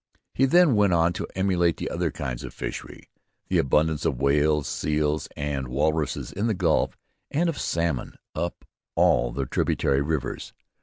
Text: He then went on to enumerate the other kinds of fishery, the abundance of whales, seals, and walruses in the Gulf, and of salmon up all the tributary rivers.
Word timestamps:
He 0.33 0.45
then 0.45 0.73
went 0.75 0.93
on 0.93 1.13
to 1.13 1.27
enumerate 1.35 1.77
the 1.77 1.91
other 1.91 2.09
kinds 2.09 2.43
of 2.43 2.55
fishery, 2.55 3.03
the 3.49 3.59
abundance 3.59 4.03
of 4.03 4.19
whales, 4.19 4.67
seals, 4.67 5.27
and 5.37 5.67
walruses 5.67 6.31
in 6.31 6.47
the 6.47 6.55
Gulf, 6.55 6.97
and 7.29 7.47
of 7.47 7.59
salmon 7.59 8.15
up 8.33 8.65
all 8.95 9.31
the 9.31 9.45
tributary 9.45 10.01
rivers. 10.01 10.53